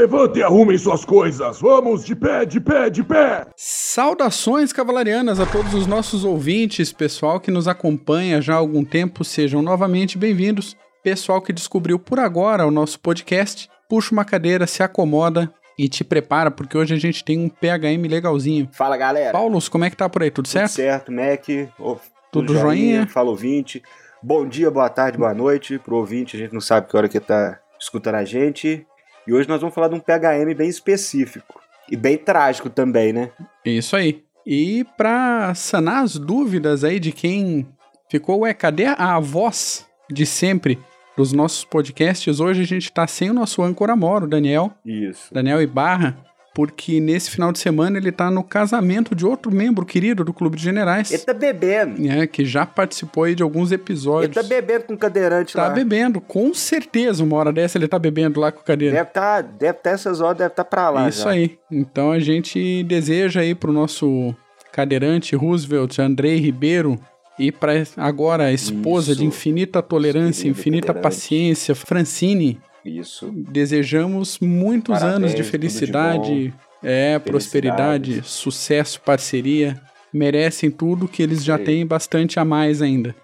[0.00, 1.60] Levante e arrumem suas coisas.
[1.60, 3.46] Vamos de pé, de pé, de pé.
[3.54, 9.22] Saudações cavalarianas a todos os nossos ouvintes, pessoal que nos acompanha já há algum tempo,
[9.22, 10.74] sejam novamente bem-vindos.
[11.04, 16.02] Pessoal que descobriu por agora o nosso podcast, puxa uma cadeira, se acomoda e te
[16.02, 18.70] prepara, porque hoje a gente tem um PHM legalzinho.
[18.72, 19.32] Fala, galera.
[19.32, 20.30] Paulos, como é que tá por aí?
[20.30, 20.70] Tudo, Tudo certo?
[20.70, 21.46] certo, Mac.
[21.78, 21.98] Ô,
[22.32, 23.06] Tudo joinha?
[23.06, 23.82] Fala, ouvinte.
[24.22, 26.38] Bom dia, boa tarde, boa noite pro ouvinte.
[26.38, 28.86] A gente não sabe que hora que tá escutando a gente.
[29.26, 31.60] E hoje nós vamos falar de um PHM bem específico.
[31.90, 33.30] E bem trágico também, né?
[33.64, 34.22] Isso aí.
[34.46, 37.68] E pra sanar as dúvidas aí de quem
[38.08, 40.78] ficou, ué, cadê a voz de sempre
[41.16, 42.40] dos nossos podcasts?
[42.40, 44.72] Hoje a gente tá sem o nosso âncora moro, Daniel.
[44.84, 45.32] Isso.
[45.32, 46.16] Daniel Ibarra,
[46.60, 50.58] porque nesse final de semana ele tá no casamento de outro membro querido do Clube
[50.58, 51.98] de Generais, Ele tá bebendo.
[51.98, 54.34] né, que já participou aí de alguns Ele episódios.
[54.34, 55.70] tá bebendo com cadeirante Tá lá.
[55.70, 58.94] bebendo, com certeza, uma hora dessa ele tá bebendo lá com o cadeira.
[58.94, 61.30] Deve tá, deve tá essas horas, deve tá pra lá Isso já.
[61.30, 61.56] aí.
[61.72, 64.34] Então a gente deseja aí pro nosso
[64.70, 67.00] cadeirante Roosevelt, Andrei Ribeiro,
[67.38, 69.20] e para agora a esposa Isso.
[69.20, 71.02] de infinita tolerância, infinita cadeirante.
[71.02, 73.30] paciência, Francine, Isso.
[73.32, 79.80] desejamos muitos Parabéns, anos de tudo de felicidade, é, prosperidade, sucesso, parceria.
[80.12, 81.64] Merecem tudo que eles já Sim.
[81.64, 83.14] têm bastante a mais ainda.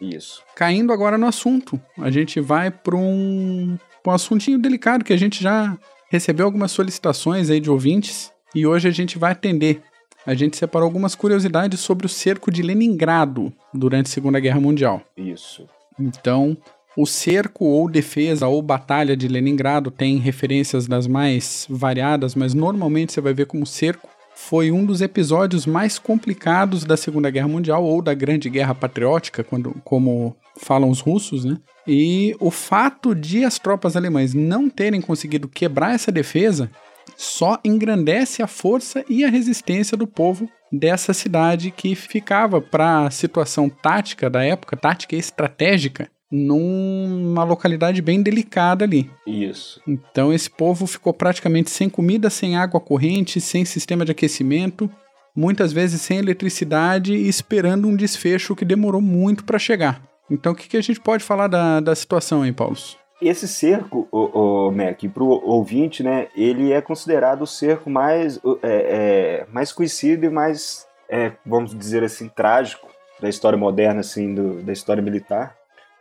[0.00, 0.42] Isso.
[0.54, 5.16] Caindo agora no assunto, a gente vai para um, pra um assuntinho delicado que a
[5.16, 5.76] gente já
[6.10, 9.82] recebeu algumas solicitações aí de ouvintes e hoje a gente vai atender.
[10.26, 15.00] A gente separou algumas curiosidades sobre o cerco de Leningrado durante a Segunda Guerra Mundial.
[15.16, 15.68] Isso.
[15.98, 16.56] Então,
[16.96, 23.12] o cerco ou defesa ou batalha de Leningrado tem referências das mais variadas, mas normalmente
[23.12, 27.82] você vai ver como cerco foi um dos episódios mais complicados da Segunda Guerra Mundial
[27.82, 31.56] ou da Grande Guerra Patriótica, quando, como falam os russos, né?
[31.86, 36.70] E o fato de as tropas alemãs não terem conseguido quebrar essa defesa
[37.16, 43.10] só engrandece a força e a resistência do povo dessa cidade que ficava para a
[43.10, 49.10] situação tática da época, tática e estratégica, numa localidade bem delicada ali.
[49.26, 49.80] Isso.
[49.86, 54.90] Então esse povo ficou praticamente sem comida, sem água corrente, sem sistema de aquecimento,
[55.34, 60.02] muitas vezes sem eletricidade e esperando um desfecho que demorou muito para chegar.
[60.30, 62.76] Então o que, que a gente pode falar da, da situação aí, Paulo?
[63.22, 68.38] Esse cerco, o, o Mac, para o ouvinte, né, ele é considerado o cerco mais,
[68.62, 72.86] é, é, mais conhecido e mais, é, vamos dizer assim, trágico
[73.18, 75.55] da história moderna, assim, do, da história militar.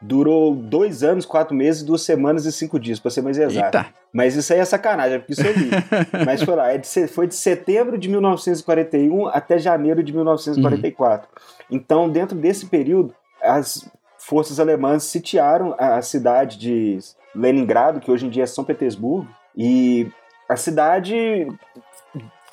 [0.07, 3.77] Durou dois anos, quatro meses, duas semanas e cinco dias, para ser mais exato.
[3.77, 3.87] Eita!
[4.13, 5.69] Mas isso aí é sacanagem, é porque isso eu li.
[6.25, 11.27] Mas foi lá, é de foi de setembro de 1941 até janeiro de 1944.
[11.69, 16.99] Então, dentro desse período, as forças alemãs sitiaram a cidade de
[17.35, 20.07] Leningrado, que hoje em dia é São Petersburgo, e
[20.47, 21.47] a cidade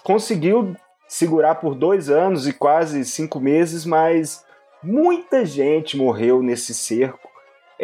[0.02, 0.74] conseguiu
[1.06, 4.44] segurar por dois anos e quase cinco meses, mas
[4.82, 7.30] muita gente morreu nesse cerco.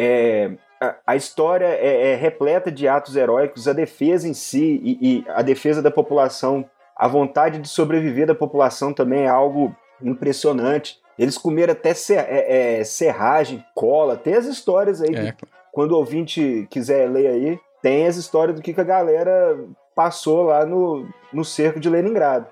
[0.01, 4.99] É, a, a história é, é repleta de atos heróicos, a defesa em si e,
[5.01, 6.65] e a defesa da população,
[6.95, 11.01] a vontade de sobreviver da população também é algo impressionante.
[11.19, 15.15] Eles comeram até ser, é, é, serragem, cola, tem as histórias aí.
[15.15, 15.35] É,
[15.73, 19.59] Quando o ouvinte quiser ler aí, tem as histórias do que, que a galera
[19.97, 22.47] passou lá no, no cerco de Leningrado.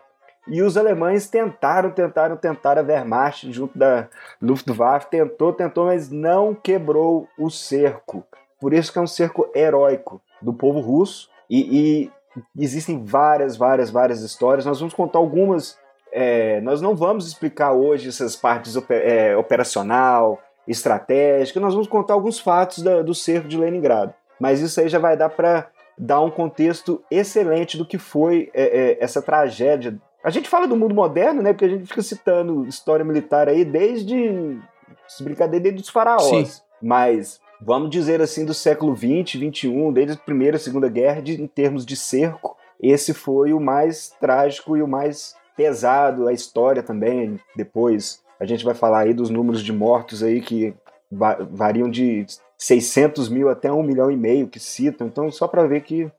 [0.48, 4.08] E os alemães tentaram, tentaram, tentaram a Wehrmacht junto da
[4.40, 8.24] Luftwaffe, tentou, tentou, mas não quebrou o cerco.
[8.60, 11.28] Por isso que é um cerco heróico do povo russo.
[11.50, 12.10] E,
[12.56, 14.64] e existem várias, várias, várias histórias.
[14.64, 15.78] Nós vamos contar algumas.
[16.12, 21.60] é, nós não vamos explicar hoje essas partes é, operacional, estratégica.
[21.60, 24.14] Nós vamos contar alguns fatos da- do cerco de Leningrado.
[24.38, 25.68] Mas isso aí já vai dar para
[25.98, 29.96] dar um contexto excelente do que foi é, é, essa tragédia.
[30.26, 31.52] A gente fala do mundo moderno, né?
[31.52, 34.58] Porque a gente fica citando história militar aí desde.
[35.06, 36.24] Se brincadeira, desde os faraós.
[36.24, 36.62] Sim.
[36.82, 41.40] Mas vamos dizer assim, do século XX, XXI, desde a Primeira e Segunda Guerra, de-
[41.40, 46.26] em termos de cerco, esse foi o mais trágico e o mais pesado.
[46.26, 50.74] A história também, depois a gente vai falar aí dos números de mortos aí que
[51.10, 52.26] va- variam de
[52.58, 55.06] 600 mil até 1 milhão e meio que citam.
[55.06, 56.10] Então, só para ver que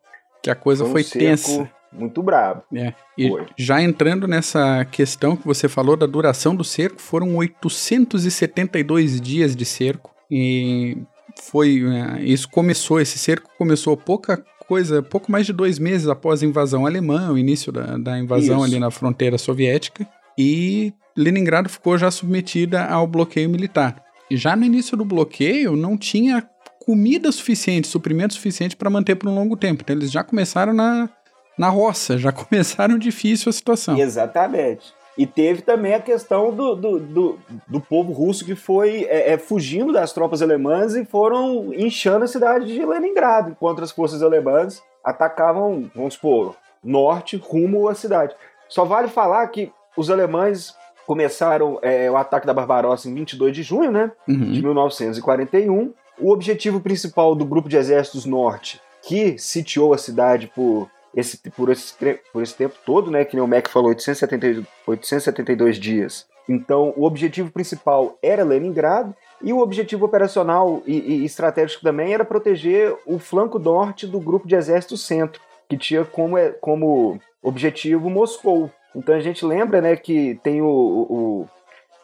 [0.42, 1.70] que a coisa foi um foi tensa.
[1.92, 2.64] Muito brabo.
[2.74, 2.94] É.
[3.18, 3.46] E Foi.
[3.58, 9.66] já entrando nessa questão que você falou da duração do cerco, foram 872 dias de
[9.66, 10.12] cerco.
[10.30, 10.98] E
[11.42, 11.84] foi.
[11.86, 16.46] é, Isso começou, esse cerco começou pouca coisa, pouco mais de dois meses após a
[16.46, 18.66] invasão alemã, o início da, da invasão Isso.
[18.66, 20.08] ali na fronteira soviética.
[20.38, 24.04] E Leningrado ficou já submetida ao bloqueio militar.
[24.30, 26.48] E já no início do bloqueio, não tinha
[26.86, 29.82] comida suficiente, suprimento suficiente para manter por um longo tempo.
[29.84, 31.10] Então eles já começaram na,
[31.58, 33.98] na roça, já começaram difícil a situação.
[33.98, 34.94] Exatamente.
[35.18, 39.38] E teve também a questão do, do, do, do povo russo que foi é, é,
[39.38, 44.84] fugindo das tropas alemãs e foram inchando a cidade de Leningrado, enquanto as forças alemãs
[45.04, 48.36] atacavam, vamos supor, norte rumo à cidade.
[48.70, 50.76] Só vale falar que os alemães
[51.08, 54.52] começaram é, o ataque da Barbarossa em 22 de junho né, uhum.
[54.52, 55.94] de 1941.
[56.20, 61.70] O objetivo principal do grupo de exércitos norte, que sitiou a cidade por esse, por,
[61.70, 61.94] esse,
[62.32, 66.28] por esse tempo todo, né, que nem o Mac falou, 872, 872 dias.
[66.48, 72.26] Então, o objetivo principal era Leningrado, e o objetivo operacional e, e, estratégico também era
[72.26, 78.10] proteger o flanco norte do grupo de exército centro, que tinha como, é, como objetivo
[78.10, 78.72] Moscou.
[78.96, 81.48] Então a gente lembra né, que tem o, o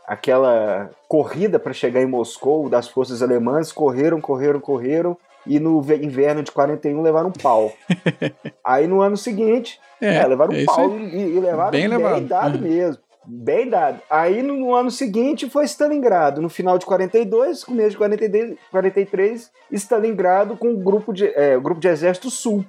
[0.05, 6.43] aquela corrida para chegar em Moscou das forças alemãs, correram, correram, correram, e no inverno
[6.43, 7.73] de 41 levaram um pau.
[8.65, 12.25] aí no ano seguinte, é, é, levaram um é pau e, e, levaram bem, bem
[12.25, 12.61] dado uhum.
[12.61, 13.03] mesmo.
[13.25, 14.01] Bem dado.
[14.09, 16.41] Aí no ano seguinte foi Stalingrado.
[16.41, 21.61] No final de 42, começo de 42, 43, Stalingrado com o grupo de, é, o
[21.61, 22.65] grupo de exército sul.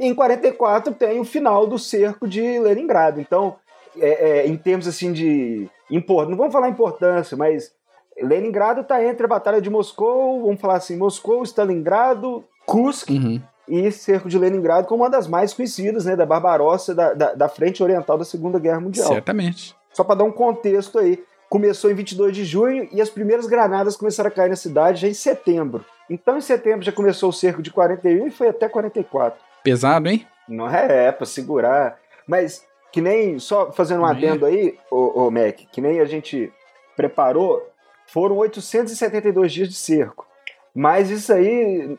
[0.00, 3.20] E em 44 tem o final do cerco de Leningrado.
[3.20, 3.56] Então,
[3.98, 7.72] é, é, em termos assim de import, não vamos falar importância, mas
[8.22, 13.40] Leningrado está entre a Batalha de Moscou, vamos falar assim, Moscou, Stalingrado, Kursk uhum.
[13.66, 17.48] e cerco de Leningrado como uma das mais conhecidas, né, da Barbarossa, da, da, da
[17.48, 19.08] frente oriental da Segunda Guerra Mundial.
[19.08, 19.74] Certamente.
[19.92, 23.96] Só para dar um contexto aí, começou em 22 de junho e as primeiras granadas
[23.96, 25.84] começaram a cair na cidade já em setembro.
[26.10, 29.38] Então em setembro já começou o cerco de 41 e foi até 44.
[29.62, 30.26] Pesado, hein?
[30.48, 31.98] Não é, é para segurar.
[32.26, 36.52] Mas que nem, só fazendo um adendo aí, ô, ô Mac, que nem a gente
[36.96, 37.66] preparou,
[38.08, 40.26] foram 872 dias de cerco.
[40.74, 41.98] Mas isso aí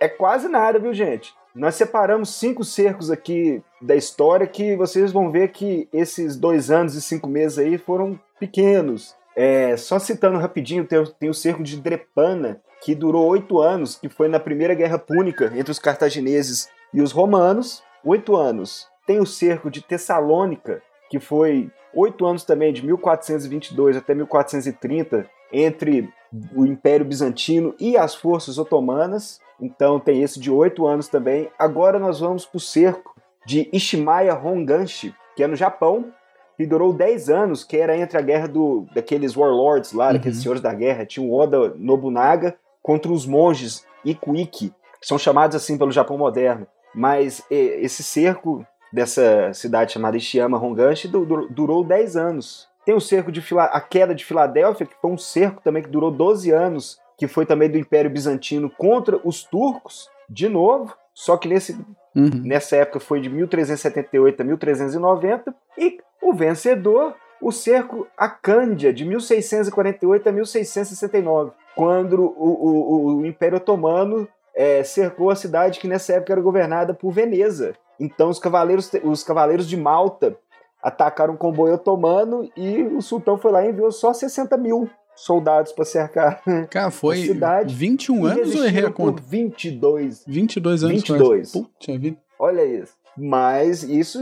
[0.00, 1.34] é quase nada, viu, gente?
[1.54, 6.94] Nós separamos cinco cercos aqui da história que vocês vão ver que esses dois anos
[6.94, 9.16] e cinco meses aí foram pequenos.
[9.34, 14.08] É, só citando rapidinho, tem, tem o cerco de Drepana, que durou oito anos, que
[14.08, 17.82] foi na Primeira Guerra Púnica entre os cartagineses e os romanos.
[18.04, 18.86] Oito anos.
[19.06, 26.08] Tem o cerco de Tessalônica, que foi oito anos também, de 1422 até 1430, entre
[26.54, 29.40] o Império Bizantino e as forças otomanas.
[29.60, 31.50] Então tem esse de oito anos também.
[31.58, 33.14] Agora nós vamos para o cerco
[33.46, 36.12] de Ishimaya Honganshi, que é no Japão,
[36.56, 40.12] que durou 10 anos, que era entre a guerra do, daqueles warlords lá, uhum.
[40.14, 41.06] daqueles senhores da guerra.
[41.06, 46.66] Tinha o Oda Nobunaga contra os monges Ikuiki, que são chamados assim pelo Japão moderno.
[46.94, 52.68] Mas esse cerco dessa cidade chamada Ishiyama Honganshi durou 10 anos.
[52.88, 55.90] Tem o cerco de Fila a queda de Filadélfia, que foi um cerco também que
[55.90, 61.36] durou 12 anos, que foi também do Império Bizantino contra os turcos, de novo, só
[61.36, 61.74] que nesse,
[62.16, 62.40] uhum.
[62.42, 70.26] nessa época foi de 1378 a 1390, e o vencedor, o cerco Acândia, de 1648
[70.26, 74.26] a 1669, quando o, o, o Império Otomano
[74.56, 77.74] é, cercou a cidade que nessa época era governada por Veneza.
[78.00, 80.38] Então os cavaleiros, os cavaleiros de Malta
[80.82, 85.72] atacaram um comboio otomano e o sultão foi lá e enviou só 60 mil soldados
[85.72, 87.74] para cercar Cara, foi a cidade.
[87.74, 89.22] 21 anos ou errei a conta?
[89.26, 90.24] 22.
[90.26, 90.96] 22 anos.
[90.96, 91.52] 22.
[91.52, 92.16] Puxa vida.
[92.38, 92.94] Olha isso.
[93.16, 94.20] Mas isso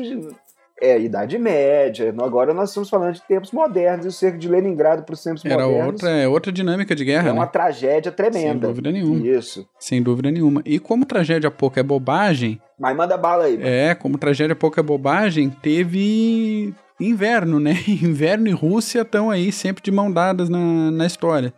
[0.80, 2.14] é a Idade Média.
[2.18, 5.44] Agora nós estamos falando de tempos modernos e o cerco de Leningrado para os tempos
[5.44, 5.78] Era modernos.
[5.78, 7.30] Era outra, é outra dinâmica de guerra.
[7.30, 7.38] É né?
[7.38, 8.40] uma tragédia tremenda.
[8.40, 9.26] Sem dúvida nenhuma.
[9.26, 9.68] Isso.
[9.78, 10.62] Sem dúvida nenhuma.
[10.64, 12.60] E como tragédia pouco é bobagem.
[12.78, 13.56] Mas manda bala aí.
[13.56, 13.68] Mano.
[13.68, 17.76] É, como tragédia pouco é bobagem, teve inverno, né?
[17.88, 21.52] Inverno e Rússia estão aí sempre de mão dadas na, na história.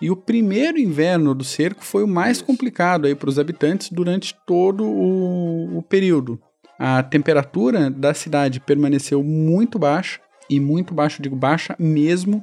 [0.00, 2.46] E o primeiro inverno do cerco foi o mais Isso.
[2.46, 6.40] complicado aí para os habitantes durante todo o, o período.
[6.84, 10.18] A temperatura da cidade permaneceu muito baixa,
[10.50, 12.42] e muito baixa, digo baixa mesmo,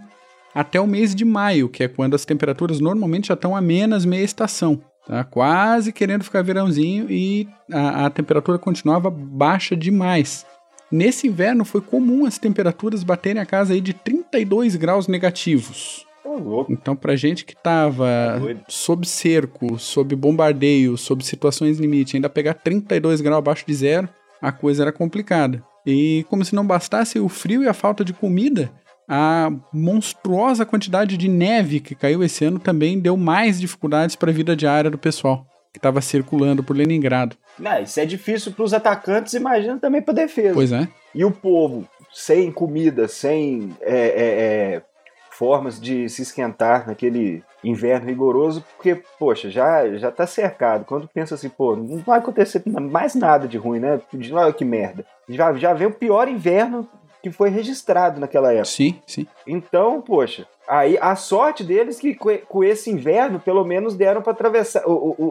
[0.56, 4.06] até o mês de maio, que é quando as temperaturas normalmente já estão a menos
[4.06, 4.82] meia estação.
[5.06, 10.46] Tá quase querendo ficar verãozinho e a, a temperatura continuava baixa demais.
[10.90, 16.08] Nesse inverno foi comum as temperaturas baterem a casa aí de 32 graus negativos.
[16.70, 22.54] Então, pra gente que tava tá sob cerco, sob bombardeio, sob situações limite, ainda pegar
[22.54, 24.08] 32 graus abaixo de zero,
[24.42, 25.64] a coisa era complicada.
[25.86, 28.72] E como se não bastasse o frio e a falta de comida,
[29.08, 34.34] a monstruosa quantidade de neve que caiu esse ano também deu mais dificuldades para a
[34.34, 37.36] vida diária do pessoal que estava circulando por Leningrado.
[37.58, 40.54] Não, isso é difícil para os atacantes, imagina também para defesa.
[40.54, 40.88] Pois é.
[41.14, 44.82] E o povo sem comida, sem é, é, é,
[45.40, 50.84] formas de se esquentar naquele inverno rigoroso, porque, poxa, já, já tá cercado.
[50.84, 54.02] Quando pensa assim, pô, não vai acontecer mais nada de ruim, né?
[54.34, 55.06] Olha que merda.
[55.30, 56.86] Já, já vem o pior inverno
[57.24, 58.66] que foi registrado naquela época.
[58.66, 59.26] Sim, sim.
[59.48, 64.84] Então, poxa, aí a sorte deles que com esse inverno, pelo menos deram para atravessar,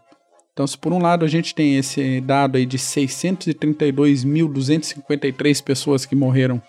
[0.51, 6.13] Então, se por um lado a gente tem esse dado aí de 632.253 pessoas que
[6.13, 6.61] morreram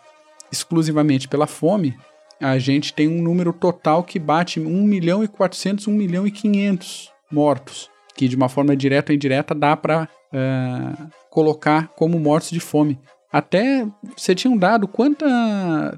[0.52, 1.96] exclusivamente pela fome,
[2.40, 6.30] a gente tem um número total que bate 1 milhão e 400, 1 milhão e
[6.30, 12.50] 500 mortos, que de uma forma direta ou indireta dá para uh, colocar como mortos
[12.50, 12.98] de fome.
[13.32, 15.26] Até você tinha um dado, quanta.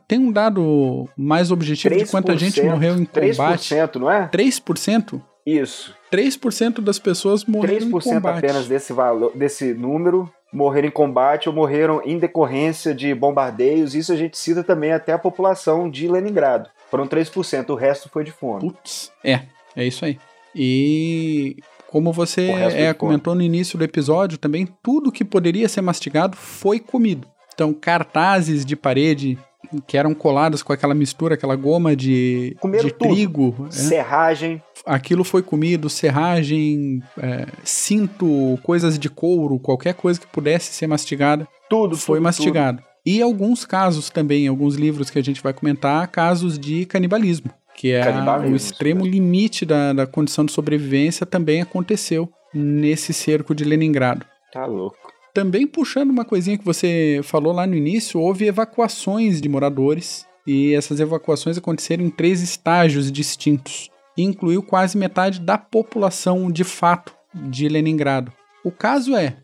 [0.09, 3.75] Tem um dado mais objetivo de quanta gente morreu em combate?
[3.75, 4.29] 3%, não é?
[4.29, 5.21] 3%?
[5.47, 5.95] Isso.
[6.13, 8.23] 3% das pessoas morreram em combate.
[8.23, 13.95] 3% apenas desse, valor, desse número morreram em combate ou morreram em decorrência de bombardeios.
[13.95, 16.71] Isso a gente cita também até a população de Leningrado.
[16.91, 18.61] Foram 3%, o resto foi de fome.
[18.61, 19.43] Putz, é,
[19.77, 20.19] é isso aí.
[20.55, 21.57] E
[21.91, 26.79] como você é, comentou no início do episódio, também tudo que poderia ser mastigado foi
[26.79, 27.27] comido.
[27.55, 29.39] Então, cartazes de parede
[29.87, 33.67] que eram colados com aquela mistura, aquela goma de, de trigo.
[33.69, 33.71] É.
[33.71, 34.63] Serragem.
[34.87, 41.49] Aquilo foi comido, serragem, é, cinto, coisas de couro, qualquer coisa que pudesse ser mastigada.
[41.69, 42.79] Tudo foi tudo, mastigado.
[42.79, 42.89] Tudo.
[43.05, 47.93] E alguns casos também, alguns livros que a gente vai comentar, casos de canibalismo que
[47.93, 48.03] é
[48.51, 54.27] o extremo limite da, da condição de sobrevivência, também aconteceu nesse cerco de Leningrado.
[54.53, 54.97] Tá louco.
[55.33, 60.75] Também puxando uma coisinha que você falou lá no início, houve evacuações de moradores e
[60.75, 67.15] essas evacuações aconteceram em três estágios distintos, e incluiu quase metade da população de fato
[67.33, 68.33] de Leningrado.
[68.65, 69.37] O caso é,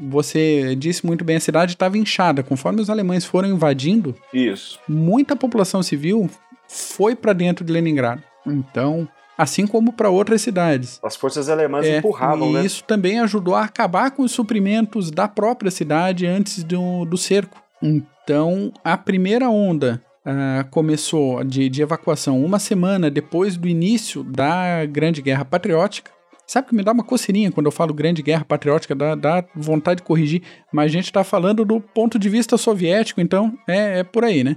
[0.00, 2.44] você disse muito bem, a cidade estava inchada.
[2.44, 4.78] Conforme os alemães foram invadindo, Isso.
[4.86, 6.30] muita população civil
[6.70, 8.22] foi para dentro de Leningrado.
[8.46, 11.00] Então, assim como para outras cidades.
[11.02, 12.64] As forças alemãs É, empurravam, e né?
[12.64, 17.60] isso também ajudou a acabar com os suprimentos da própria cidade antes do, do cerco.
[17.82, 24.84] Então, a primeira onda ah, começou de, de evacuação uma semana depois do início da
[24.86, 26.10] Grande Guerra Patriótica.
[26.46, 29.98] Sabe que me dá uma coceirinha quando eu falo Grande Guerra Patriótica, dá, dá vontade
[29.98, 34.04] de corrigir, mas a gente está falando do ponto de vista soviético, então é, é
[34.04, 34.56] por aí, né?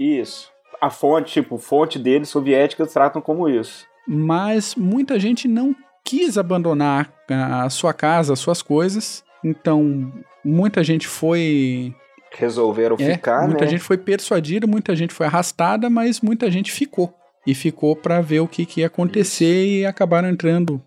[0.00, 0.53] Isso.
[0.84, 3.86] A fonte, tipo, fonte deles, soviéticas, tratam como isso.
[4.06, 5.74] mas muita gente não
[6.04, 9.24] quis abandonar a sua casa, as suas coisas.
[9.42, 10.12] Então,
[10.44, 11.94] muita gente foi.
[12.36, 13.70] Resolveram é, ficar, muita né?
[13.70, 17.14] gente foi persuadida, muita gente foi arrastada, mas muita gente ficou.
[17.46, 20.82] E ficou para ver o que, que ia acontecer e acabaram entrando,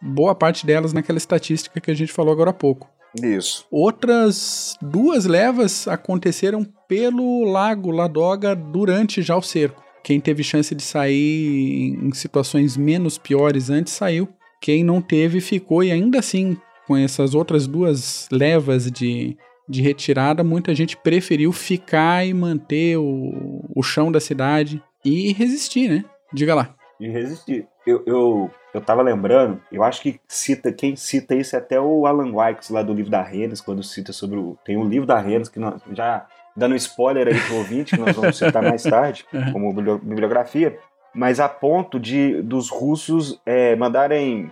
[0.00, 2.90] boa parte delas, naquela estatística que a gente falou agora há pouco.
[3.22, 3.66] Isso.
[3.70, 9.82] Outras duas levas aconteceram pelo Lago Ladoga durante já o cerco.
[10.04, 14.28] Quem teve chance de sair em situações menos piores antes saiu.
[14.60, 16.54] Quem não teve ficou, e ainda assim,
[16.86, 23.64] com essas outras duas levas de, de retirada, muita gente preferiu ficar e manter o,
[23.74, 26.04] o chão da cidade e resistir, né?
[26.30, 26.74] Diga lá.
[27.00, 27.66] de resistir.
[27.86, 32.06] Eu, eu, eu tava lembrando, eu acho que cita, quem cita isso é até o
[32.06, 34.58] Alan Wikes lá do livro da Renes, quando cita sobre o.
[34.62, 35.58] Tem o livro da Renes, que
[35.92, 40.78] já dando spoiler aí pro ouvinte, que nós vamos citar mais tarde, como bibli- bibliografia,
[41.14, 44.50] mas a ponto de dos russos é, mandarem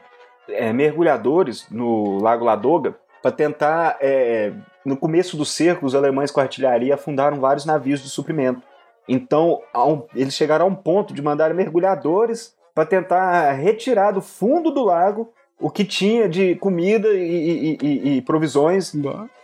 [0.48, 3.96] é, mergulhadores no Lago Ladoga para tentar.
[4.00, 4.52] é,
[4.84, 8.62] no começo do cerco, os alemães com artilharia afundaram vários navios de suprimento.
[9.06, 14.70] Então, um- eles chegaram a um ponto de mandar mergulhadores para tentar retirar do fundo
[14.70, 18.92] do lago o que tinha de comida e, e- e- provisões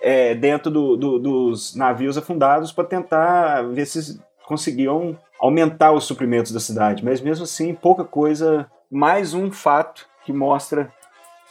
[0.00, 6.52] é, dentro do- do- dos navios afundados para tentar ver se conseguiam aumentar os suprimentos
[6.52, 7.04] da cidade.
[7.04, 8.66] Mas mesmo assim, pouca coisa.
[8.90, 10.90] Mais um fato que mostra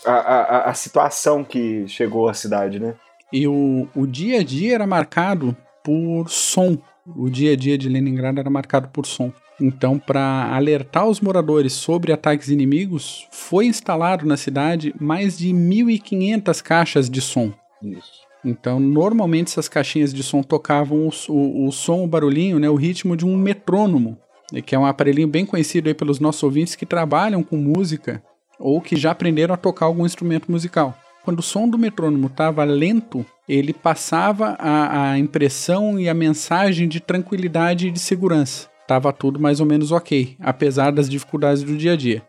[0.05, 2.95] a, a- a- a situação que chegou à cidade, né?
[3.31, 6.77] E o, o dia a dia era marcado por som.
[7.15, 9.31] O dia a dia de Leningrado era marcado por som.
[9.59, 16.61] Então, para alertar os moradores sobre ataques inimigos, foi instalado na cidade mais de 1.500
[16.61, 17.53] caixas de som.
[17.81, 18.25] Isso.
[18.43, 22.75] Então, normalmente essas caixinhas de som tocavam o, o, o som, o barulhinho, né, o
[22.75, 24.17] ritmo de um metrônomo,
[24.51, 28.21] né, que é um aparelhinho bem conhecido aí pelos nossos ouvintes que trabalham com música
[28.59, 30.95] ou que já aprenderam a tocar algum instrumento musical.
[31.23, 36.87] Quando o som do metrônomo estava lento, ele passava a, a impressão e a mensagem
[36.87, 38.69] de tranquilidade e de segurança.
[38.87, 42.23] Tava tudo mais ou menos ok, apesar das dificuldades do dia a dia.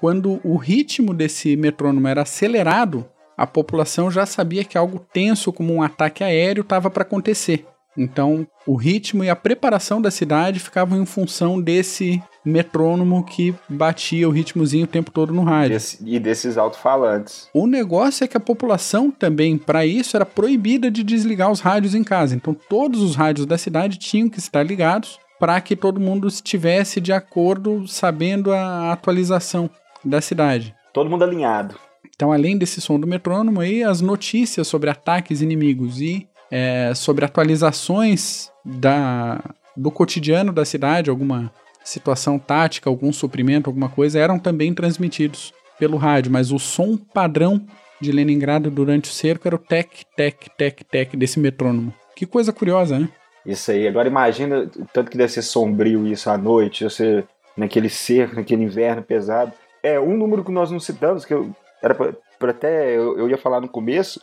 [0.00, 5.72] Quando o ritmo desse metrônomo era acelerado, a população já sabia que algo tenso, como
[5.72, 7.66] um ataque aéreo, estava para acontecer.
[7.96, 14.28] Então, o ritmo e a preparação da cidade ficavam em função desse metrônomo que batia
[14.28, 15.70] o ritmozinho o tempo todo no rádio.
[15.70, 17.48] Desse- e desses alto-falantes.
[17.54, 21.94] O negócio é que a população também, para isso, era proibida de desligar os rádios
[21.94, 22.34] em casa.
[22.34, 27.00] Então, todos os rádios da cidade tinham que estar ligados para que todo mundo estivesse
[27.00, 29.68] de acordo, sabendo a atualização
[30.04, 30.74] da cidade.
[30.92, 31.76] Todo mundo alinhado.
[32.14, 37.24] Então, além desse som do metrônomo, aí as notícias sobre ataques inimigos e é, sobre
[37.24, 39.42] atualizações da,
[39.76, 45.96] do cotidiano da cidade, alguma situação tática, algum suprimento, alguma coisa, eram também transmitidos pelo
[45.96, 47.66] rádio, mas o som padrão
[48.00, 51.92] de Leningrado durante o cerco era o tec, tec, tec, tec desse metrônomo.
[52.14, 53.08] Que coisa curiosa, né?
[53.44, 53.86] Isso aí.
[53.86, 57.24] Agora imagina o tanto que deve ser sombrio isso à noite, você
[57.56, 59.52] naquele cerco, naquele inverno pesado.
[59.82, 61.50] É, um número que nós não citamos, que eu
[61.82, 64.20] era pra até eu, eu ia falar no começo,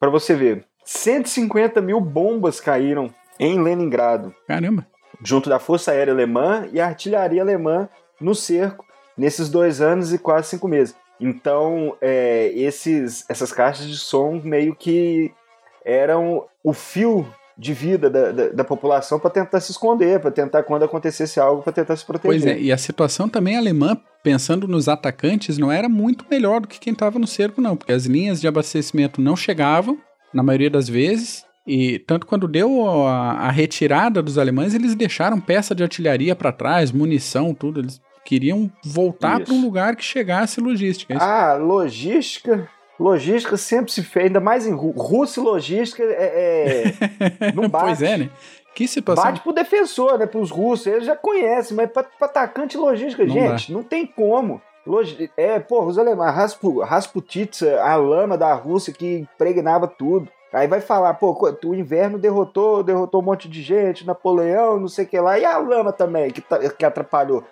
[0.00, 0.64] para você ver.
[0.84, 4.86] 150 mil bombas caíram em Leningrado, Caramba.
[5.22, 7.88] junto da Força Aérea Alemã e a artilharia alemã
[8.20, 8.84] no cerco,
[9.16, 10.96] nesses dois anos e quase cinco meses.
[11.20, 15.32] Então, é, esses, essas caixas de som meio que
[15.84, 20.62] eram o fio de vida da, da, da população para tentar se esconder, para tentar,
[20.62, 22.40] quando acontecesse algo, para tentar se proteger.
[22.40, 26.68] Pois é, e a situação também alemã, pensando nos atacantes, não era muito melhor do
[26.68, 29.98] que quem estava no cerco, não, porque as linhas de abastecimento não chegavam,
[30.32, 35.38] na maioria das vezes, e tanto quando deu a, a retirada dos alemães, eles deixaram
[35.40, 37.80] peça de artilharia para trás, munição, tudo.
[37.80, 41.14] Eles queriam voltar para um lugar que chegasse logística.
[41.14, 42.68] Isso- Ah, logística.
[42.98, 46.84] Logística sempre se fez, ainda mais em Rú- Rússia, logística é,
[47.40, 47.84] é- não bate.
[47.86, 48.30] pois é, né?
[48.74, 49.24] Que situação.
[49.24, 50.26] Bate pro defensor, né?
[50.26, 54.60] Pros russos, eles já conhecem, mas pra, pra atacante logística, Não gente, não tem como.
[54.86, 60.28] Logi- É, pô, os alemães, Raspu, Rasputitsa, a lama da Rússia que impregnava tudo.
[60.52, 65.04] Aí vai falar, pô, o inverno derrotou, derrotou um monte de gente, Napoleão, não sei
[65.04, 67.42] o que lá, e a lama também, que, tá- que atrapalhou.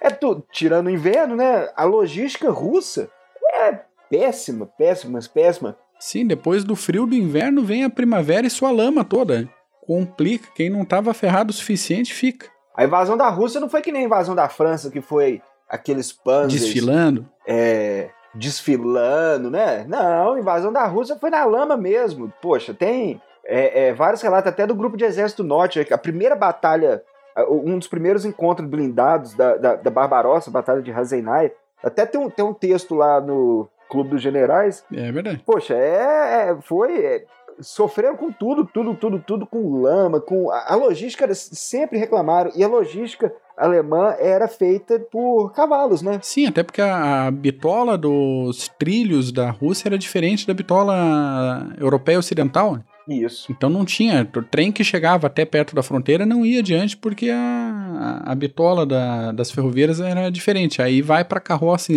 [0.00, 1.68] É tudo, tirando o inverno, né?
[1.76, 3.08] A logística russa
[3.52, 5.76] é péssima, péssima, péssima.
[5.98, 9.48] Sim, depois do frio do inverno vem a primavera e sua lama toda.
[9.86, 10.48] Complica.
[10.54, 12.48] Quem não tava ferrado o suficiente fica.
[12.76, 16.12] A invasão da Rússia não foi que nem a invasão da França, que foi aqueles
[16.12, 17.28] panzers Desfilando.
[17.46, 19.84] é, desfilando, né?
[19.88, 22.32] Não, a invasão da Rússia foi na lama mesmo.
[22.40, 25.84] Poxa, tem é, é, vários relatos até do grupo de exército norte.
[25.90, 27.02] A primeira batalha,
[27.48, 31.50] um dos primeiros encontros blindados da, da, da Barbarossa, a batalha de Hazenai.
[31.82, 34.84] Até tem um, tem um texto lá no Clube dos Generais.
[34.92, 35.42] É verdade.
[35.44, 36.98] Poxa, é, é- foi.
[37.04, 37.24] é,
[37.60, 40.50] sofreram com tudo, tudo, tudo, tudo com lama, com.
[40.50, 42.52] A, a logística, sempre reclamaram.
[42.54, 46.20] E a logística alemã era feita por cavalos, né?
[46.22, 52.78] Sim, até porque a, bitola dos trilhos da Rússia era diferente da bitola europeia ocidental.
[53.08, 53.50] Isso.
[53.50, 54.28] Então não tinha.
[54.36, 58.84] O trem que chegava até perto da fronteira não ia adiante porque a, a bitola
[58.86, 60.80] da- das ferrovias era diferente.
[60.82, 61.90] Aí vai pra carroça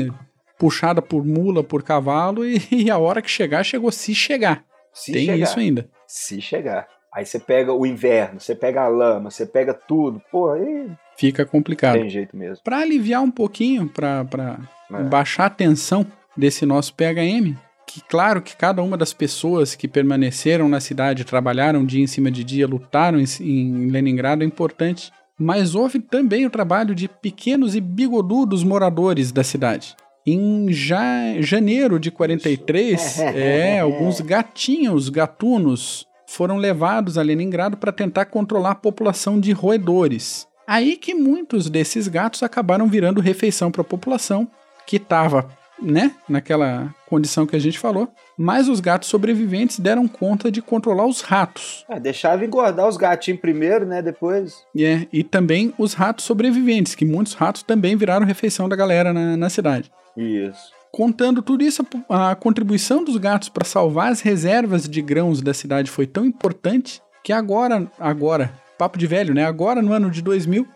[0.61, 4.63] puxada por mula, por cavalo e, e a hora que chegar, chegou se chegar.
[4.93, 5.43] Se Tem chegar.
[5.43, 5.89] isso ainda.
[6.05, 6.87] Se chegar.
[7.11, 10.21] Aí você pega o inverno, você pega a lama, você pega tudo.
[10.31, 11.93] Pô, aí Fica complicado.
[11.97, 12.63] tem jeito mesmo.
[12.63, 14.59] Para aliviar um pouquinho, para
[14.93, 15.03] É.
[15.03, 16.05] baixar a tensão
[16.37, 17.55] desse nosso PHM,
[17.87, 22.29] que claro que cada uma das pessoas que permaneceram na cidade, trabalharam dia em cima
[22.29, 27.75] de dia, lutaram em, em Leningrado é importante, mas houve também o trabalho de pequenos
[27.75, 29.95] e bigodudos moradores da cidade.
[30.25, 38.25] Em ja- janeiro de 43, é, alguns gatinhos, gatunos, foram levados a Leningrado para tentar
[38.25, 40.47] controlar a população de roedores.
[40.67, 44.47] Aí que muitos desses gatos acabaram virando refeição para a população
[44.87, 45.49] que estava,
[45.81, 48.07] né, naquela condição que a gente falou.
[48.37, 51.83] Mas os gatos sobreviventes deram conta de controlar os ratos.
[51.89, 54.01] Ah, deixava engordar os gatinhos primeiro, né?
[54.01, 54.63] Depois.
[54.73, 59.11] E, é, e também os ratos sobreviventes, que muitos ratos também viraram refeição da galera
[59.11, 59.91] na, na cidade.
[60.15, 60.71] Isso.
[60.91, 65.89] Contando tudo isso, a, contribuição dos gatos para salvar as reservas de grãos da cidade
[65.89, 69.45] foi tão importante que agora, agora, papo de velho, né?
[69.45, 70.67] Agora no ano de 2000,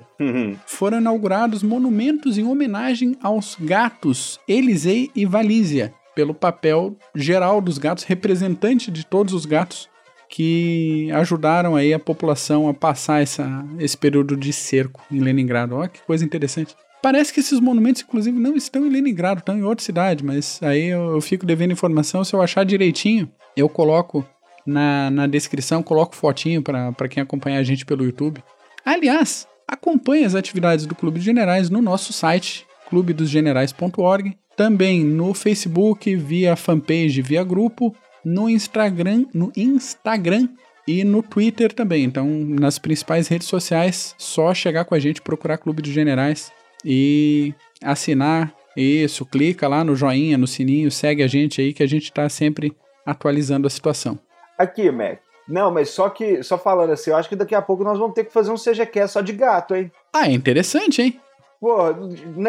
[0.66, 8.06] foram inaugurados monumentos em homenagem aos gatos Elisei e Valísia, pelo papel geral dos gatos,
[8.06, 9.90] representante de todos os gatos
[10.30, 15.76] que ajudaram aí a população a passar essa, esse período de cerco em Leningrado.
[15.76, 16.76] Olha que coisa interessante.
[17.06, 20.88] Parece que esses monumentos, inclusive, não estão em Leningrado, estão em outra cidade, mas aí
[20.88, 22.24] eu, eu fico devendo informação.
[22.24, 24.26] Se eu achar direitinho, eu coloco
[24.66, 28.44] na, na descrição, coloco fotinho para quem acompanha a gente pelo YouTube.
[28.84, 36.16] Aliás, acompanhe as atividades do Clube dos Generais no nosso site, clubedosgenerais.org, também no Facebook,
[36.16, 40.50] via fanpage, via grupo, no Instagram, no Instagram
[40.88, 42.04] e no Twitter também.
[42.04, 46.52] Então, nas principais redes sociais, só chegar com a gente, procurar Clube dos Generais
[46.86, 48.54] e assinar.
[48.78, 52.28] Isso, clica lá no joinha, no sininho, segue a gente aí que a gente está
[52.28, 54.20] sempre atualizando a situação.
[54.58, 55.20] Aqui, Mac.
[55.48, 58.16] Não, mas só que, só falando assim, eu acho que daqui a pouco nós vamos
[58.16, 59.92] ter que fazer um CGQ só de gato, hein?
[60.12, 61.20] Ah, é interessante, hein?
[61.62, 61.78] Pô,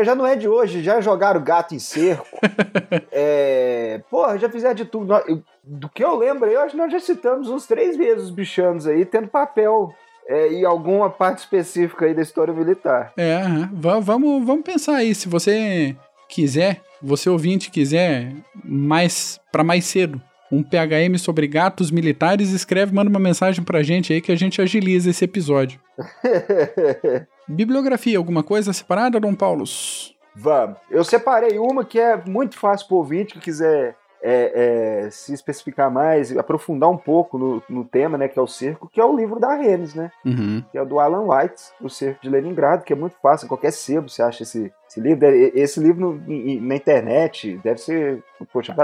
[0.03, 2.39] já não é de hoje, já jogaram gato em cerco.
[3.13, 5.15] é, porra, já fizeram de tudo.
[5.63, 8.87] Do que eu lembro, eu acho que nós já citamos uns três vezes os bichanos
[8.87, 9.95] aí, tendo papel
[10.29, 13.13] é, em alguma parte específica aí da história militar.
[13.17, 15.15] É, vamos, vamos pensar aí.
[15.15, 15.95] Se você
[16.29, 18.33] quiser, você ouvinte quiser
[18.65, 24.13] mais para mais cedo, um PHM sobre gatos militares, escreve, manda uma mensagem pra gente
[24.13, 25.81] aí que a gente agiliza esse episódio.
[27.49, 30.15] Bibliografia, alguma coisa separada, Dom Paulos?
[30.35, 30.77] Vamos.
[30.91, 35.91] Eu separei uma que é muito fácil pro ouvinte que quiser é, é, se especificar
[35.91, 39.15] mais, aprofundar um pouco no, no tema, né, que é o cerco, que é o
[39.17, 40.11] livro da Rennes, né?
[40.25, 40.63] Uhum.
[40.73, 43.49] que é o do Alan White, O Cerco de Leningrado, que é muito fácil, em
[43.49, 45.27] qualquer sebo você acha esse, esse livro.
[45.55, 48.23] Esse livro no- na internet deve ser.
[48.53, 48.75] Poxa,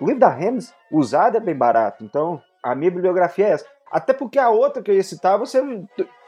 [0.00, 3.66] o livro da Rennes, usado é bem barato, então a minha bibliografia é essa.
[3.90, 5.60] Até porque a outra que eu ia citar, você.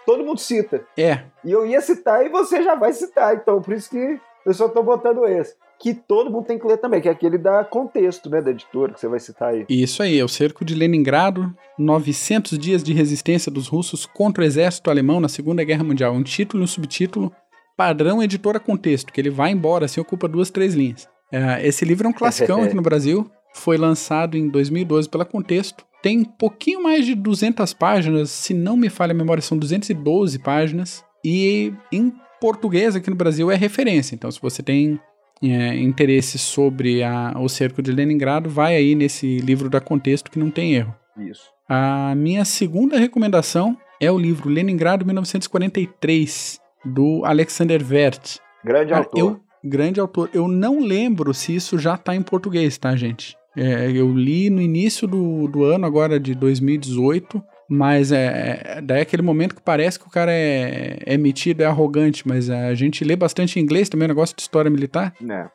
[0.07, 0.83] Todo mundo cita.
[0.97, 4.55] É, E eu ia citar e você já vai citar, então por isso que eu
[4.55, 5.55] só tô botando esse.
[5.81, 8.93] Que todo mundo tem que ler também, que é aquele da contexto, né, da editora
[8.93, 9.65] que você vai citar aí.
[9.69, 14.47] isso aí, é o cerco de Leningrado, 900 dias de resistência dos russos contra o
[14.47, 16.13] exército alemão na Segunda Guerra Mundial.
[16.15, 17.33] Um título e um subtítulo,
[17.77, 21.09] padrão editora contexto, que ele vai embora, assim, ocupa duas, três linhas.
[21.33, 25.85] É, esse livro é um classicão aqui no Brasil, foi lançado em 2012 pela Contexto,
[26.03, 31.05] tem pouquinho mais de 200 páginas, se não me falha a memória, são 212 páginas.
[31.25, 34.15] E em português aqui no Brasil é referência.
[34.15, 35.01] Então, se você tem
[35.43, 40.39] é, interesse sobre a, o cerco de Leningrado, vai aí nesse livro da Contexto que
[40.39, 40.95] não tem erro.
[41.17, 41.51] Isso.
[41.69, 48.39] A minha segunda recomendação é o livro Leningrado 1943, do Alexander Vert.
[48.65, 49.19] Grande Cara, autor.
[49.19, 50.31] Eu, grande autor.
[50.33, 53.37] Eu não lembro se isso já tá em português, tá, gente?
[53.57, 59.01] É, eu li no início do, do ano, agora de 2018, mas é, é, daí
[59.01, 62.75] é aquele momento que parece que o cara é, é metido, é arrogante, mas a
[62.75, 65.49] gente lê bastante em inglês também, o negócio de história militar, Né?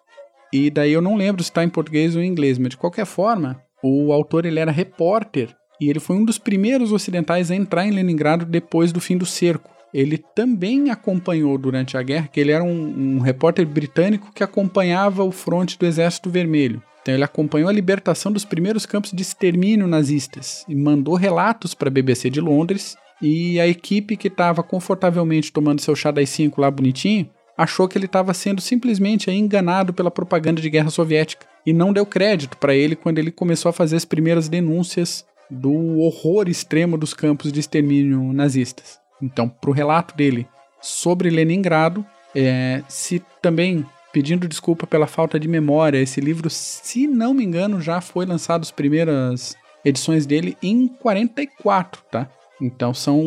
[0.53, 3.05] e daí eu não lembro se tá em português ou em inglês, mas de qualquer
[3.05, 5.49] forma, o autor ele era repórter
[5.81, 9.25] e ele foi um dos primeiros ocidentais a entrar em Leningrado depois do fim do
[9.25, 9.71] cerco.
[9.93, 15.23] Ele também acompanhou durante a guerra, que ele era um, um repórter britânico que acompanhava
[15.23, 16.81] o fronte do Exército Vermelho.
[17.03, 21.89] Então ele acompanhou a libertação dos primeiros campos de extermínio nazistas e mandou relatos para
[21.89, 22.95] a BBC de Londres.
[23.21, 27.97] E a equipe que estava confortavelmente tomando seu chá das 5 lá bonitinho achou que
[27.97, 32.73] ele estava sendo simplesmente enganado pela propaganda de guerra soviética e não deu crédito para
[32.73, 37.59] ele quando ele começou a fazer as primeiras denúncias do horror extremo dos campos de
[37.59, 38.97] extermínio nazistas.
[39.21, 40.47] Então, para o relato dele
[40.81, 47.33] sobre Leningrado, é, se também pedindo desculpa pela falta de memória, esse livro, se não
[47.33, 52.29] me engano, já foi lançado as primeiras edições dele em 44, tá?
[52.61, 53.25] Então são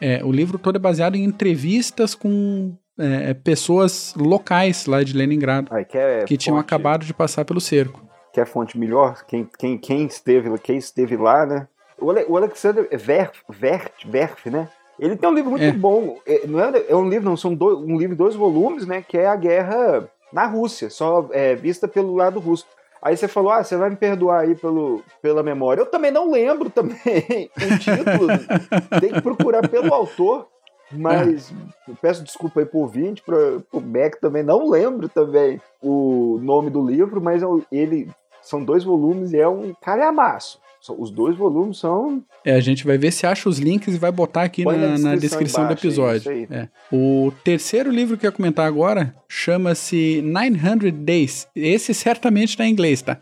[0.00, 5.68] é, o livro todo é baseado em entrevistas com é, pessoas locais lá de Leningrado
[5.72, 8.02] Aí, quer que tinham acabado de passar pelo cerco.
[8.32, 9.24] Quer fonte melhor?
[9.28, 11.68] Quem, quem, quem, esteve, quem esteve lá, né?
[12.00, 14.68] O, Ale- o Alexander Werf, Werf, Werf, né?
[14.98, 15.72] Ele tem um livro muito É.
[15.72, 16.18] bom.
[16.26, 19.04] É, não é, é um livro, não, são dois, um livro em dois volumes, né?
[19.06, 22.66] Que é a guerra na Rússia, só é, vista pelo lado russo.
[23.00, 25.80] Aí você falou, ah, você vai me perdoar aí pelo, pela memória.
[25.80, 26.96] Eu também não lembro também
[27.54, 28.28] o título.
[29.00, 30.48] tem que procurar pelo autor.
[30.90, 31.52] Mas
[32.00, 34.42] peço desculpa aí pro ouvinte, pro, pro Beck também.
[34.42, 38.10] Não lembro também o nome do livro, mas é ele
[38.42, 40.60] são dois volumes e é um calhamaço.
[40.98, 44.12] Os dois volumes são É, a gente vai ver se acha os links e vai
[44.12, 46.30] botar aqui na, na na descrição descrição do embaixo, episódio.
[46.30, 46.46] aí.
[46.50, 46.68] É.
[46.92, 51.48] O terceiro livro que eu ia comentar agora chama-se 900 Days.
[51.54, 53.18] Esse certamente está em inglês, tá?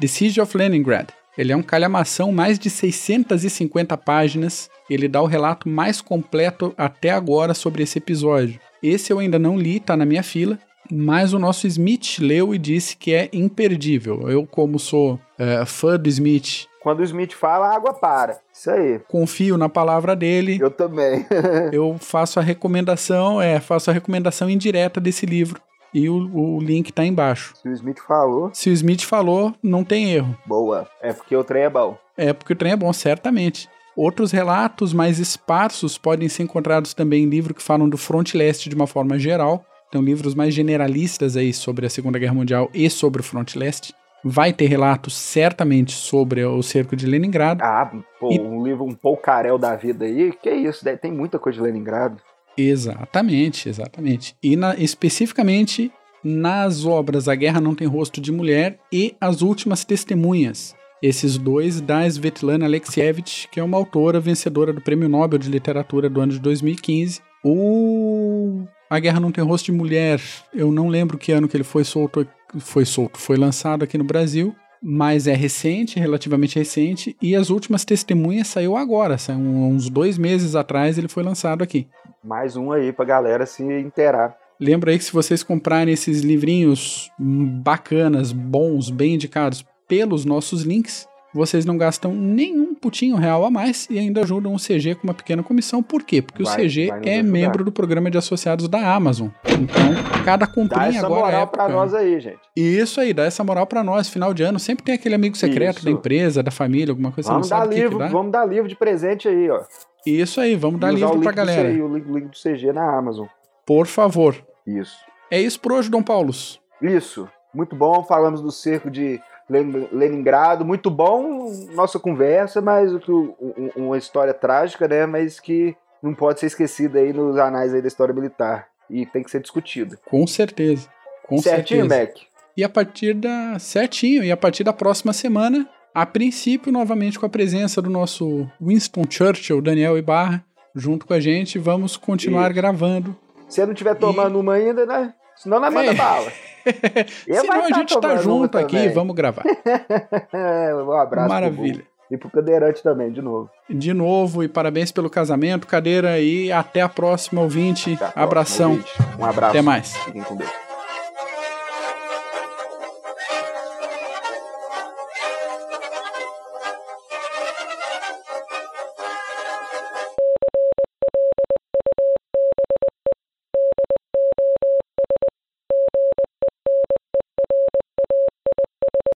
[0.00, 1.08] The Siege of Leningrad.
[1.38, 4.70] Ele é um calhamação, mais de 650 páginas.
[4.88, 8.58] Ele dá o relato mais completo até agora sobre esse episódio.
[8.82, 10.58] Esse eu ainda não li, tá na minha fila.
[10.90, 14.30] Mas o nosso Smith leu e disse que é imperdível.
[14.30, 18.38] Eu, como sou é, fã do Smith, quando o Smith fala, a água para.
[18.52, 19.00] Isso aí.
[19.08, 20.56] confio na palavra dele.
[20.60, 21.26] Eu também.
[21.72, 25.60] eu faço a recomendação, é, faço a recomendação indireta desse livro.
[25.92, 27.54] E o, o link tá embaixo.
[27.60, 30.38] Se o Smith falou, Se o Smith falou, não tem erro.
[30.46, 30.88] boa.
[31.02, 31.98] É porque o trem é bom.
[32.16, 33.68] É porque o trem é bom, certamente.
[33.96, 38.68] Outros relatos mais esparsos podem ser encontrados também em livros que falam do fronte leste
[38.68, 39.64] de uma forma geral.
[39.88, 43.92] Então, livros mais generalistas aí sobre a Segunda Guerra Mundial e sobre o fronte leste.
[44.28, 47.62] Vai ter relatos certamente sobre o cerco de Leningrado.
[47.62, 50.32] Ah, pô, E- um livro, um poucarel da vida aí.
[50.42, 52.16] Que isso, daí tem muita coisa de Leningrado.
[52.58, 54.34] Exatamente, exatamente.
[54.42, 55.92] E na- especificamente
[56.24, 60.74] nas obras A Guerra Não Tem Rosto de Mulher e As Últimas Testemunhas.
[61.00, 66.08] Esses dois da Svetlana Alexievich, que é uma autora vencedora do Prêmio Nobel de Literatura
[66.10, 67.20] do ano de 2015.
[67.44, 70.20] O A Guerra Não Tem Rosto de Mulher,
[70.54, 72.26] eu não lembro que ano que ele foi solto,
[72.58, 77.84] foi solto, foi lançado aqui no Brasil, mas é recente, relativamente recente, e As Últimas
[77.84, 81.88] Testemunhas saiu agora, saiu uns dois meses atrás ele foi lançado aqui.
[82.22, 84.36] Mais um aí pra galera se inteirar.
[84.58, 90.62] Lembra aí que se vocês comprarem esses livrinhos hum, bacanas, bons, bem indicados pelos nossos
[90.62, 95.04] links, vocês não gastam nenhum putinho real a mais e ainda ajudam o CG com
[95.06, 95.82] uma pequena comissão.
[95.82, 96.20] Por quê?
[96.22, 97.22] Porque Vai- o CG é ajudar.
[97.22, 99.28] membro do programa de associados da Amazon.
[99.44, 102.38] Então, cada Dá comprinha essa agora moral é pra nós aí, gente.
[102.56, 104.08] Isso aí, dá essa moral pra nós.
[104.08, 105.84] Final de ano sempre tem aquele amigo secreto Isso.
[105.84, 107.30] da empresa, da família, alguma coisa.
[107.30, 108.08] Vamos dar sabe o que que livro, dá.
[108.08, 109.60] vamos dar livro de presente aí, ó.
[110.06, 111.68] Isso aí, vamos dar livro pra galera.
[111.70, 113.26] CG, o link, do CG na Amazon.
[113.66, 114.36] Por favor.
[114.66, 114.96] Isso.
[115.30, 116.60] É isso por hoje, Dom Paulos.
[116.80, 117.28] Isso.
[117.52, 118.04] Muito bom.
[118.04, 119.18] Falamos do cerco de
[119.48, 120.64] Leningrado.
[120.64, 125.06] Muito bom nossa conversa, mas o que um- uma história trágica, né?
[125.06, 128.68] Mas que não pode ser esquecida aí nos anais aí da história militar.
[128.88, 129.98] E tem que ser discutida.
[130.08, 130.88] Com certeza.
[131.26, 132.00] Com Certinho, certeza.
[132.12, 132.16] Mac?
[132.56, 133.58] E a partir da.
[133.58, 138.48] Certinho, e a partir da próxima semana, a princípio, novamente com a presença do nosso
[138.60, 143.16] Winston Churchill, Daniel Ibarra, junto com a gente, vamos continuar gravando.
[143.48, 145.12] Se eu não estiver tomando uma ainda, né?
[145.36, 145.94] Senão nós manda É.
[145.94, 146.32] bala.
[147.28, 148.92] Eu Senão a gente tá junto aqui, também.
[148.92, 149.44] vamos gravar.
[150.34, 151.26] um abraço.
[151.26, 151.84] pro Maravilha.
[152.10, 153.50] E pro cadeirante também, de novo.
[153.68, 157.94] De novo, e parabéns pelo casamento, cadeira, e até a próxima, ouvinte.
[157.94, 158.70] A próxima, Abração.
[158.72, 158.92] ouvinte.
[159.18, 159.50] Um abraço.
[159.50, 159.96] Até mais.
[159.96, 160.65] Fiquem com Deus.